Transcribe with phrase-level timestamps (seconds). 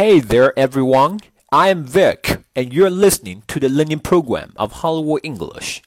[0.00, 1.18] Hey there, everyone.
[1.50, 5.78] I am Vic, and you're listening to the learning program of Hollywood English.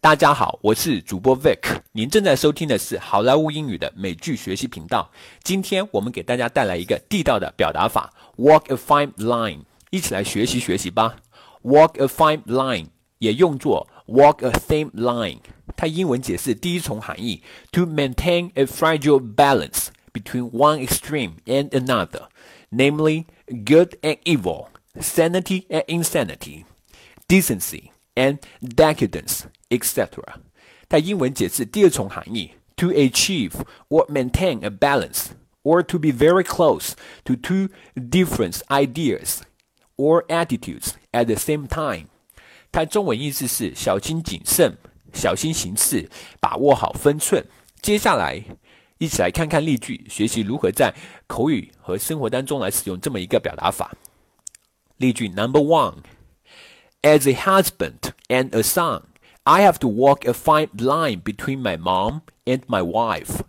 [0.00, 5.10] 大家好，我是主播 Vic，您正在收听的是好莱坞英语的美剧学习频道。
[5.42, 9.60] 今天我们给大家带来一个地道的表达法，walk a fine line，
[9.90, 11.16] 一起来学习学习吧。
[11.62, 15.38] walk a fine line 也用作 walk a thin line，
[15.74, 17.42] 它英文解释第一重含义：
[17.72, 22.26] to maintain a fragile balance between one extreme and another,
[22.70, 23.26] namely
[23.64, 24.68] good and evil,
[25.00, 26.64] sanity and insanity,
[27.28, 30.22] decency and decadence, etc.
[30.88, 33.52] 它英文解释第二重含义：to achieve
[33.88, 35.28] or maintain a balance,
[35.62, 36.92] or to be very close
[37.24, 39.40] to two different ideas
[39.96, 42.06] or attitudes at the same time。
[42.70, 44.76] 它中文意思是小心谨慎、
[45.12, 47.46] 小心行事、把握好分寸。
[47.80, 48.44] 接下来，
[48.98, 50.94] 一起来看看例句，学习如何在
[51.26, 53.92] 口语和生活当中来使用这么一个表达法。
[54.96, 55.96] 例句 Number one:
[57.02, 59.02] As a husband and a son,
[59.42, 63.40] I have to walk a fine line between my mom and my wife.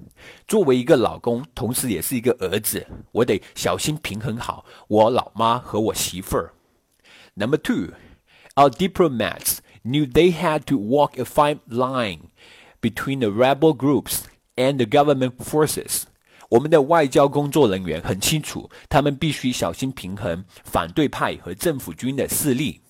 [0.47, 6.53] 作为一个老公，同时也是一个儿子，我得小心平衡好我老妈和我媳妇儿。
[7.35, 7.93] Number two,
[8.55, 12.31] our diplomats knew they had to walk a fine line
[12.81, 14.23] between the rebel groups
[14.59, 16.03] and the government forces.
[16.49, 22.81] 我们的外交工作人员很清楚，他们必须小心平衡反对派和政府军的势力。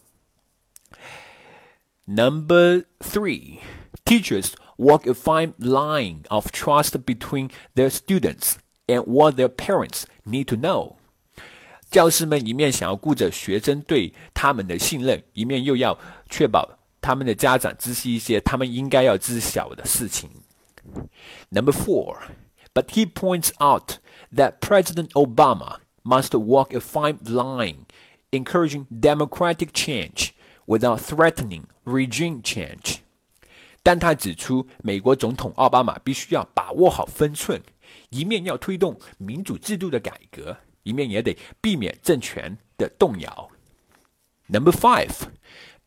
[2.05, 3.59] Number three,
[4.03, 8.55] teachers walk a fine line of trust between their students
[8.87, 10.97] and what their parents need to know.
[11.89, 15.97] 教师们一面想要顾着学生对他们的信任，一面又要
[16.29, 20.29] 确保他们的家长知悉一些他们应该要知晓的事情。
[21.49, 22.17] Number four,
[22.73, 23.99] but he points out
[24.33, 27.85] that President Obama must walk a fine line,
[28.31, 30.33] encouraging democratic change
[30.67, 32.99] without threatening regime change.
[33.81, 37.61] 但他指出，美国总统奥巴马必须要把握好分寸，
[38.09, 43.49] 一面要推动民主制度的改革，一面也得避免政权的动摇。
[44.47, 45.11] Number five,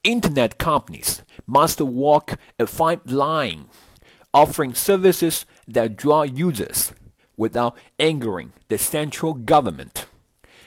[0.02, 3.66] internet companies must walk a fine line,
[4.32, 6.90] offering services that draw users
[7.36, 10.04] without angering the central government.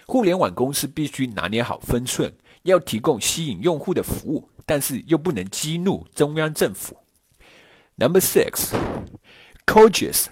[0.05, 2.33] 互联网公司必须拿捏好分寸，
[2.63, 6.97] 要提供吸引用户的服务，但是又不能激怒中央政府。
[7.97, 8.73] Number six,
[9.65, 10.25] coaches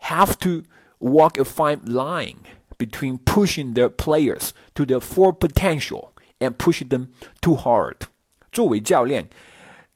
[0.00, 0.64] have to
[0.98, 2.36] walk a fine line
[2.76, 7.08] between pushing their players to their full potential and pushing them
[7.40, 8.08] too hard.
[8.50, 9.28] 作为教练，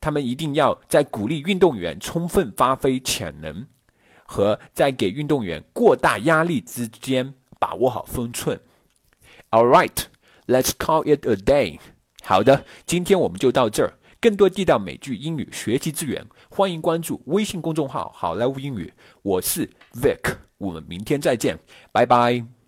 [0.03, 3.65] 他们一定要在鼓励运动员充分发挥潜能
[4.25, 8.59] 和在给运动员过大压力之间把握好分寸。
[9.51, 9.97] All right,
[10.45, 11.79] let's call it a day.
[12.21, 13.93] 好的，今天我们就到这儿。
[14.19, 18.93] 更多地道美剧英语学习资源，欢迎关注微信公众号“好莱坞英语”。
[19.23, 21.57] 我是 Vic，我们明天再见，
[21.93, 22.62] 拜拜。